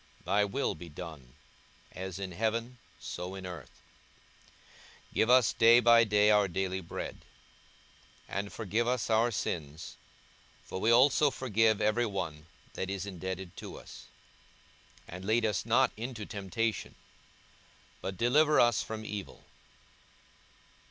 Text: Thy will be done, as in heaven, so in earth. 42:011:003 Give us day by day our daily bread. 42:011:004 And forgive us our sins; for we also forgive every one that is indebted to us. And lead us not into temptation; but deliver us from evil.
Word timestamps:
Thy 0.25 0.43
will 0.43 0.73
be 0.73 0.89
done, 0.89 1.35
as 1.91 2.17
in 2.17 2.31
heaven, 2.31 2.79
so 2.99 3.35
in 3.35 3.45
earth. 3.45 3.83
42:011:003 5.13 5.13
Give 5.13 5.29
us 5.29 5.53
day 5.53 5.79
by 5.79 6.03
day 6.05 6.31
our 6.31 6.47
daily 6.47 6.81
bread. 6.81 7.17
42:011:004 8.27 8.37
And 8.39 8.51
forgive 8.53 8.87
us 8.87 9.09
our 9.11 9.29
sins; 9.29 9.97
for 10.63 10.81
we 10.81 10.89
also 10.89 11.29
forgive 11.29 11.79
every 11.81 12.07
one 12.07 12.47
that 12.73 12.89
is 12.89 13.05
indebted 13.05 13.55
to 13.57 13.77
us. 13.77 14.07
And 15.07 15.23
lead 15.23 15.45
us 15.45 15.67
not 15.67 15.91
into 15.95 16.25
temptation; 16.25 16.95
but 18.01 18.17
deliver 18.17 18.59
us 18.59 18.81
from 18.81 19.05
evil. 19.05 19.43